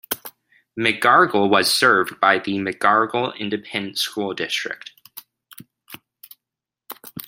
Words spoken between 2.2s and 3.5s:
the Megargel